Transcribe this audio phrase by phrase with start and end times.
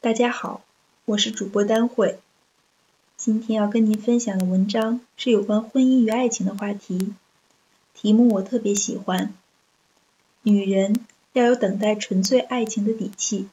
[0.00, 0.62] 大家好，
[1.06, 2.20] 我是主播丹慧。
[3.16, 7.14] 今天要跟您分享的文章是有关婚姻与爱情的话题，
[7.94, 9.34] 题目我特别喜欢。
[10.42, 13.48] 女人要有等待纯粹爱情的底气。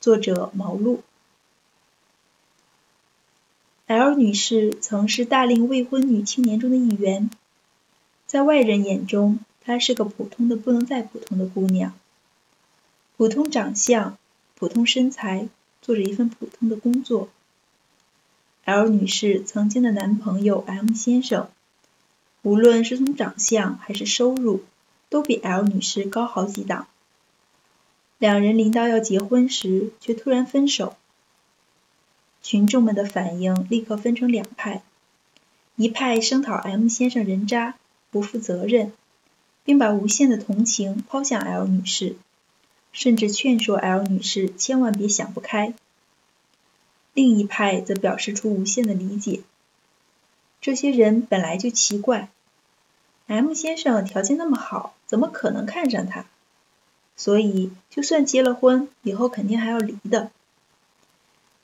[0.00, 1.02] 作者毛路。
[3.86, 7.28] L 女士曾是大龄未婚女青年中的一员，
[8.26, 11.92] 在外人眼中，她是个普通的不能再普通的姑娘，
[13.18, 14.16] 普通长相。
[14.64, 15.50] 普通身材，
[15.82, 17.28] 做着一份普通的工作。
[18.64, 21.50] L 女士曾经的男朋友 M 先生，
[22.40, 24.64] 无论是从长相还是收入，
[25.10, 26.86] 都比 L 女士高好几档。
[28.16, 30.96] 两人临到要结婚时，却突然分手。
[32.40, 34.82] 群众们的反应立刻分成两派：
[35.76, 37.74] 一派声讨 M 先生人渣、
[38.10, 38.94] 不负责任，
[39.62, 42.16] 并把无限的同情抛向 L 女士。
[42.94, 45.74] 甚至劝说 L 女士千万别想不开。
[47.12, 49.42] 另一派则表示出无限的理解。
[50.60, 52.30] 这些人本来就奇怪
[53.26, 56.24] ，M 先生条件那么好，怎么可能看上她？
[57.16, 60.30] 所以就算结了婚，以后肯定还要离的。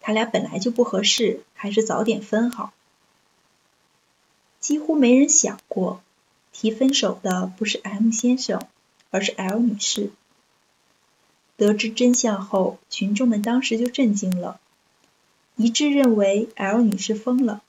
[0.00, 2.72] 他俩本来就不合适，还是早点分好。
[4.58, 6.02] 几乎没人想过，
[6.52, 8.62] 提分手的不是 M 先生，
[9.10, 10.10] 而是 L 女士。
[11.60, 14.58] 得知真相后，群众们当时就震惊了，
[15.56, 17.60] 一致认为 L 女士疯了。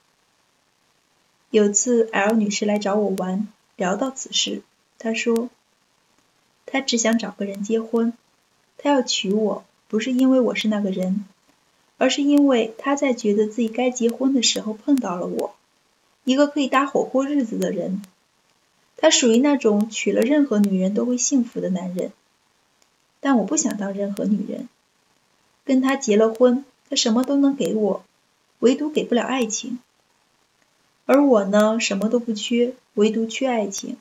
[1.49, 4.61] 有次 L 女士来找我玩，聊到此事，
[4.97, 5.49] 她说
[6.65, 8.13] ：“她只想找个人结婚，
[8.77, 11.25] 她要娶我，不是因为我是那个人，
[11.97, 15.53] 而是因为她在觉得自己该结婚的时候碰到了我，
[16.23, 18.01] 一个可以搭伙过日子的人。
[18.95, 22.13] 他属于那种娶了任何女人都会幸福的男人。”
[23.21, 24.67] 但我不想当任何女人，
[25.63, 28.03] 跟他结了婚，他什么都能给我，
[28.59, 29.79] 唯独给不了爱情。
[31.05, 33.95] 而我呢，什么都不缺，唯独缺爱情。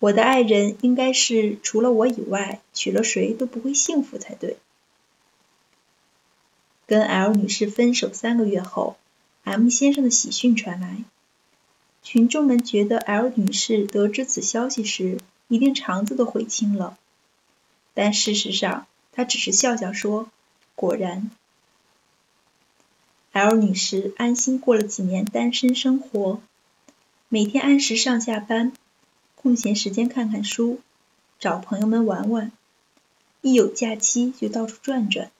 [0.00, 4.58] 我的爱人应该是除了我以外，娶了谁都不会幸福才对。
[6.86, 8.96] 跟 L 女士分手三个月后
[9.44, 11.04] ，M 先生的喜讯传来，
[12.02, 15.18] 群众们觉得 L 女士得知此消息时，
[15.48, 16.98] 一定肠子都悔青了。
[17.94, 20.28] 但事实上，他只是笑笑说
[20.74, 21.30] ：“果然。
[23.32, 26.40] ”L 女士安心过了几年单身生活，
[27.28, 28.72] 每天按时上下班，
[29.36, 30.80] 空闲时间看看书，
[31.38, 32.52] 找朋友们玩玩，
[33.40, 35.30] 一有假期就到处转转。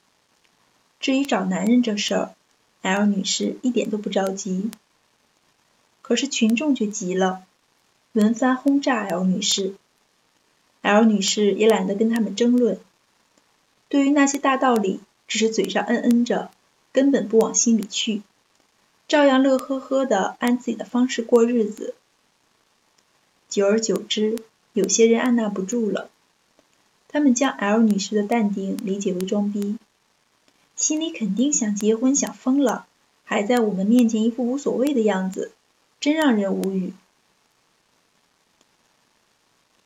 [1.01, 2.35] 至于找男人这事儿
[2.83, 4.71] ，L 女士一点都不着急。
[6.03, 7.45] 可是群众却急了，
[8.13, 9.75] 轮番轰炸 L 女士。
[10.85, 12.79] L 女士也懒得跟他们争论，
[13.89, 16.51] 对于那些大道理，只是嘴上嗯嗯着，
[16.93, 18.21] 根本不往心里去，
[19.09, 21.95] 照样乐呵呵的按自己的方式过日子。
[23.49, 24.39] 久而久之，
[24.75, 26.11] 有些人按捺不住了，
[27.09, 29.79] 他们将 L 女士的淡定理解为装逼，
[30.77, 32.87] 心里肯定想结婚想疯了，
[33.25, 35.53] 还在我们面前一副无所谓的样子，
[35.99, 36.93] 真让人无语。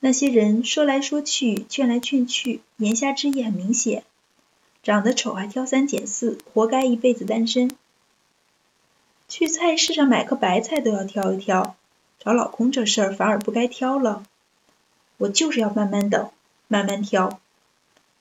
[0.01, 4.05] 那些人说来说去，劝来劝去，言下之意很明显：
[4.81, 7.69] 长得丑还挑三拣四，活该一辈子单身。
[9.27, 11.75] 去菜市上买颗白菜都要挑一挑，
[12.17, 14.23] 找老公这事儿反而不该挑了。
[15.17, 16.31] 我就是要慢慢等，
[16.69, 17.41] 慢慢挑。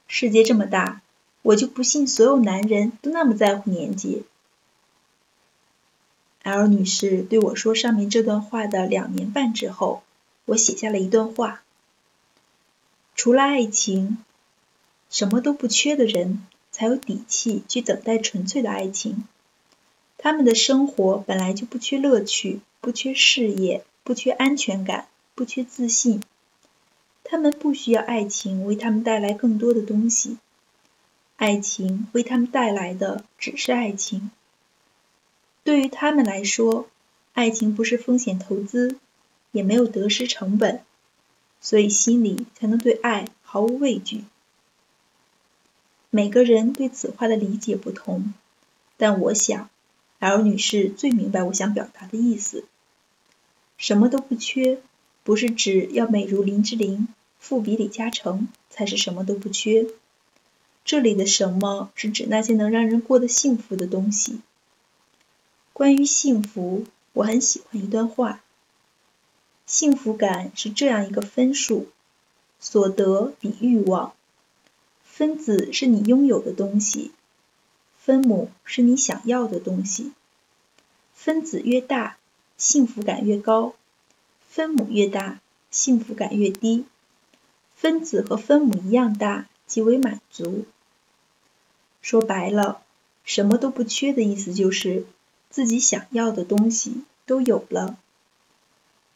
[0.09, 1.01] 世界这么大，
[1.43, 4.25] 我就不信所有男人都那么在乎年纪。
[6.43, 10.03] L 女士对我说上面这段话的两年半之后，
[10.47, 11.63] 我写下了一段话。
[13.19, 14.19] 除了爱情，
[15.11, 19.25] 什么都不缺的人，才有底气去等待纯粹的爱情。
[20.17, 26.23] 他们的生活本来就不缺乐趣，不缺事业，不缺安全感，不缺自信。
[27.25, 30.37] 他们不需要爱情为他们带来更多的东西，
[31.35, 34.31] 爱情为他们带来的只是爱情。
[35.65, 36.89] 对于他们来说，
[37.33, 38.97] 爱情不是风险投资，
[39.51, 40.85] 也没有得失成本。
[41.61, 44.25] 所以心里才能对爱毫无畏惧。
[46.11, 48.33] 每个人对此话的理解不同，
[48.97, 49.69] 但我想
[50.21, 52.65] ，L 女士最明白我想表达的意思。
[53.77, 54.81] 什么都不缺，
[55.23, 57.09] 不是指要美如林志玲、
[57.39, 59.87] 富比李嘉诚才是什么都不缺。
[60.85, 64.41] 这里的什么是指那些能让人过得幸福的东西。
[65.75, 68.41] 关于幸福，我很喜欢一段话。
[69.69, 71.89] 幸福感是这样一个分数：
[72.59, 74.15] 所得比欲望，
[75.05, 77.13] 分子是你拥有的东西，
[77.99, 80.13] 分母是你想要的东西。
[81.13, 82.17] 分子越大，
[82.57, 83.75] 幸福感越高；
[84.49, 85.39] 分母越大，
[85.71, 86.87] 幸福感越低。
[87.77, 90.65] 分子和分母一样大，即为满足。
[92.01, 92.81] 说白了，
[93.23, 95.05] 什么都不缺的意思就是
[95.51, 97.99] 自己想要的东西都有了。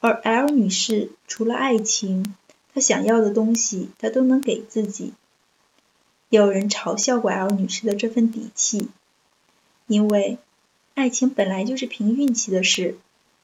[0.02, 2.34] 而 L 女士除了爱情，
[2.75, 5.12] 她想要的东西她都能给自己。
[6.28, 8.88] 也有人嘲笑过 L 女士的这份底气，
[9.87, 10.38] 因为
[10.94, 12.99] 爱情本来就是凭运气的事，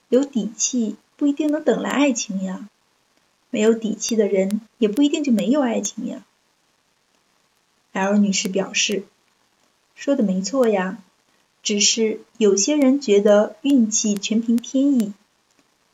[0.08, 2.68] 有底气不一定能等来爱情呀。
[3.50, 6.26] 没有底气的人也不一定就没有爱情呀。
[7.92, 9.04] L 女士表示。
[9.94, 10.98] 说的没错呀，
[11.62, 15.12] 只是有些人觉得运气全凭天意，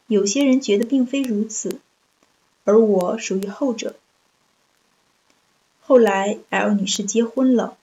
[0.07, 1.81] 有些人觉得并非如此，
[2.65, 3.97] 而我属于后者。
[5.81, 7.77] 后来，L 女士结婚了，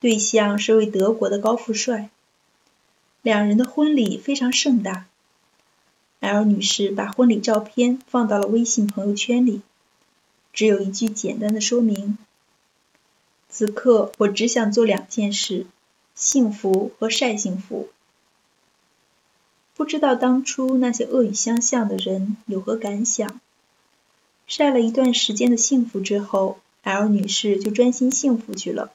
[0.00, 2.10] 对象是位德国的高富帅，
[3.22, 5.06] 两人的婚礼非常盛大。
[6.20, 9.62] L 女士把婚礼照片放到了微信朋友圈里，
[10.52, 12.18] 只有一句简单的说明。
[13.48, 15.66] 此刻，我只想做两件事：
[16.14, 17.88] 幸福和晒幸福。
[19.78, 23.40] 不知道当初那些恶语相向的人有何感想？
[24.48, 28.90] 晒了一段时间的幸福之后，L 女士就专心幸福去了。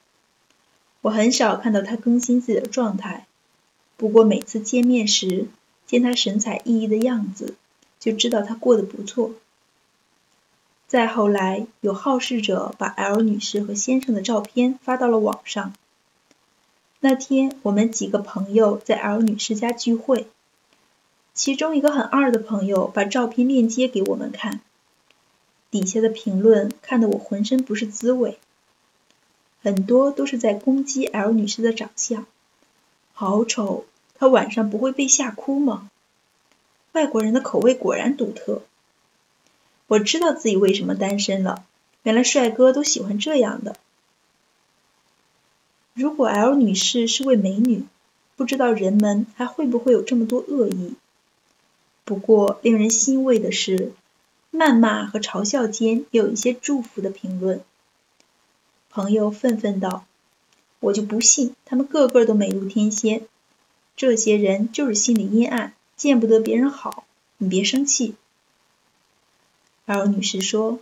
[1.00, 3.28] 我很少看到她更新自己的状态，
[3.96, 5.48] 不过每次见面时，
[5.88, 7.56] 见她神采奕奕的样子，
[7.98, 9.32] 就知道她过得不错。
[10.90, 15.74] 再后来，有好事者把 L 女士和先生的照片发到了网上。
[17.00, 20.28] 那天，我们几个朋友在 L 女士家聚会，
[21.34, 24.62] 其中一个很二的朋友把照片链接给我们看，
[25.72, 28.38] 底下的评论看得我浑身不是滋味，
[29.64, 32.28] 很多都是在攻击 L 女士的长相，
[33.14, 33.86] 好丑，
[34.16, 35.90] 她晚上不会被吓哭吗？
[36.92, 38.62] 外国人的口味果然独特。
[39.88, 41.66] 我知道自己为什么单身了，
[42.04, 43.76] 原来帅哥都喜欢这样的。
[45.96, 47.86] 如果 L 女士是位美女，
[48.36, 50.94] 不知道人们还会不会有这么多恶意。
[52.06, 53.94] 不过令人欣慰的是，
[54.52, 57.62] 谩骂和嘲笑间也有一些祝福的评论。
[58.90, 60.06] 朋友愤愤道
[60.82, 63.26] ：“我就不信他们个个都美如天仙，
[63.96, 67.06] 这些人就是心里阴暗，见不得别人好。
[67.38, 68.16] 你别生气。”
[69.86, 70.80] L 女士说：“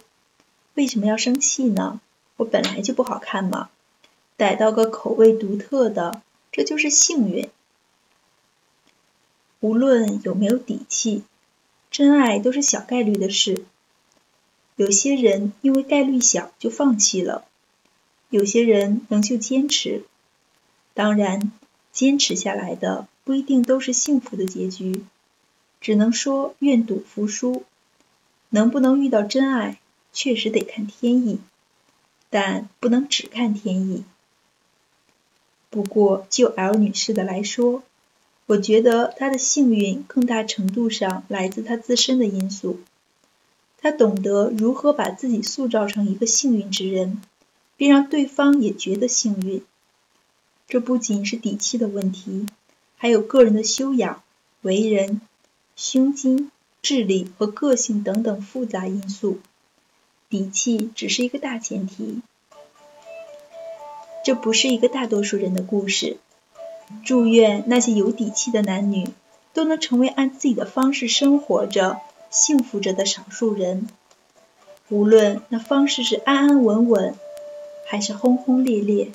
[0.75, 2.01] 为什么要生气呢？
[2.37, 3.69] 我本来就不好看嘛，
[4.37, 6.21] 逮到个口味独特的，
[6.51, 7.49] 这就是幸运。
[9.61, 11.23] 无论有没有底气，
[11.89, 13.63] 真爱都是小概率的事。
[14.75, 17.45] 有些人因为概率小就放弃了，
[18.29, 20.03] 有些人仍旧坚持。
[20.93, 21.53] 当然，
[21.93, 25.05] 坚持下来的不一定都是幸福的结局，
[25.79, 27.63] 只能说愿赌服输。”
[28.53, 29.79] 能不能遇到真爱，
[30.11, 31.39] 确实得看天意，
[32.29, 34.03] 但不能只看天意。
[35.69, 37.81] 不过就 L 女士的来说，
[38.51, 42.79] 我觉得他的幸运更大程度上来自他自身的因素。
[43.77, 47.21] 他懂得如何把自己塑造成一个幸运之人，
[47.77, 49.63] 并让对方也觉得幸运。
[50.67, 52.45] 这不仅是底气的问题，
[52.97, 54.21] 还有个人的修养、
[54.61, 55.21] 为人、
[55.75, 56.51] 胸襟。
[56.83, 59.39] 智力和个性等等复杂因素，
[60.31, 62.23] 底气只是一个大前提。
[64.25, 66.17] 这不是一个大多数人的故事。
[67.03, 69.09] 祝愿那些有底气的男女
[69.53, 73.87] 都能成为按自己的方式生活着、幸福着的少数人，
[74.89, 77.15] 无论那方式是安安稳稳，
[77.85, 79.11] 还是轰轰烈烈。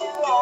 [0.00, 0.39] Wow.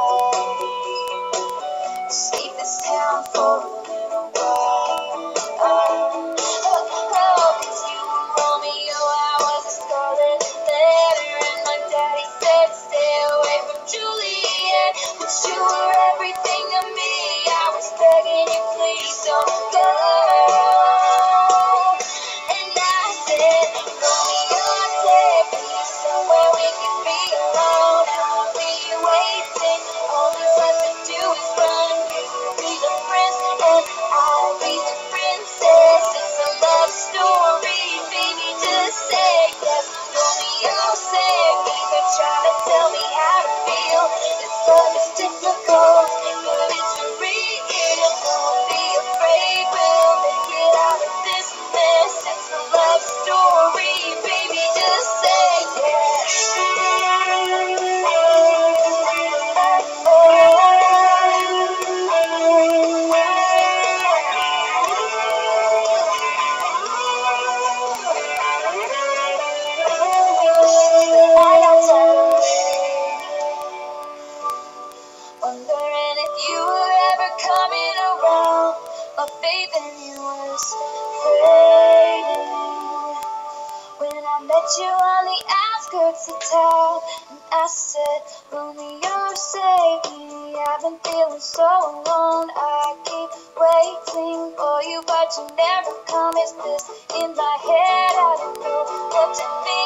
[92.07, 92.51] alone.
[92.55, 96.37] I keep waiting for you, but you never come.
[96.39, 96.85] Is this
[97.23, 98.13] in my head?
[98.15, 99.78] I don't know what to feel.